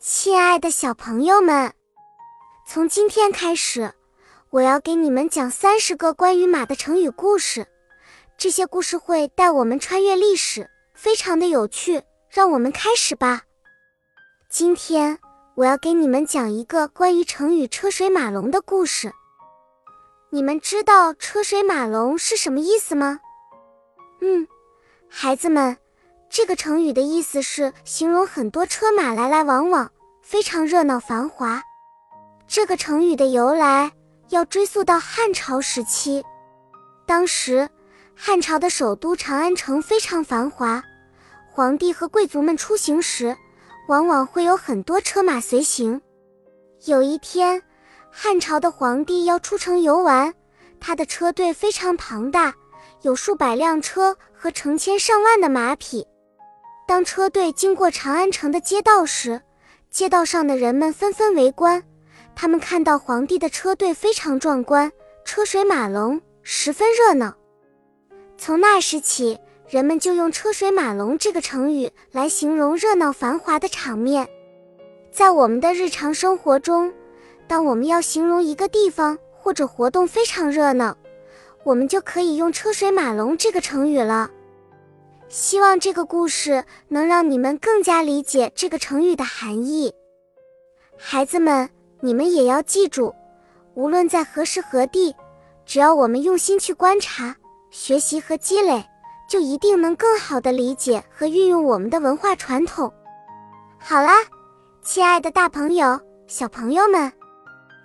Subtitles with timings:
[0.00, 1.72] 亲爱的小朋友们，
[2.64, 3.92] 从今天开始，
[4.50, 7.66] 我要给你们讲三十个关于马的成语故事。
[8.36, 12.04] 这些故事会带我们穿越历史，非常的有趣。
[12.30, 13.42] 让我们开始吧。
[14.48, 15.18] 今天
[15.56, 19.12] 我要给你们讲一个关于成语“车水马龙”的故事。
[20.30, 23.18] 你们知道“车水马龙”是什么意思吗？
[24.20, 24.46] 嗯，
[25.08, 25.76] 孩子们。
[26.38, 29.90] 这个成语的意思是形容很多车马来来往往，
[30.22, 31.60] 非常热闹繁华。
[32.46, 33.90] 这个成语的由来
[34.28, 36.22] 要追溯到汉朝时期。
[37.04, 37.68] 当时
[38.14, 40.80] 汉朝的首都长安城非常繁华，
[41.50, 43.36] 皇帝和贵族们出行时，
[43.88, 46.00] 往往会有很多车马随行。
[46.84, 47.60] 有一天，
[48.12, 50.32] 汉朝的皇帝要出城游玩，
[50.78, 52.54] 他的车队非常庞大，
[53.02, 56.06] 有数百辆车和成千上万的马匹。
[56.88, 59.42] 当车队经过长安城的街道时，
[59.90, 61.84] 街道上的人们纷纷围观。
[62.34, 64.90] 他们看到皇帝的车队非常壮观，
[65.22, 67.34] 车水马龙，十分热闹。
[68.38, 74.26] 从那时起，人们就用“车水马龙”这个成语来形容热闹繁华的场面。
[75.12, 76.90] 在我们的日常生活中，
[77.46, 80.96] 当我们要形容一个地方或者活动非常热闹，
[81.64, 84.30] 我们就可以用“车水马龙”这个成语了。
[85.28, 89.92] 希望这个故事能让你们更加理解这个成语的含义。
[90.96, 91.68] 孩子们，
[92.00, 93.14] 你们也要记住，
[93.74, 95.14] 无论在何时何地，
[95.66, 97.36] 只要我们用心去观察、
[97.70, 98.82] 学习和积累，
[99.28, 102.90] 就一定能更好的理解和运用我们的文化传统。
[103.78, 104.14] 好啦，
[104.82, 107.12] 亲爱的大朋友、小朋友们，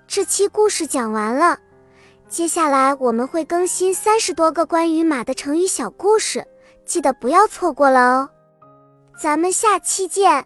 [0.08, 1.60] 这期故事讲完了，
[2.30, 6.48] 接下来我们会更新三十多个关于马的成语小故事。
[6.86, 8.30] 记得不要错过了哦，
[9.17, 10.45] 咱们下期见。